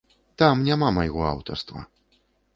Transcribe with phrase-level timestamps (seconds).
[0.41, 1.87] Там няма майго аўтарства.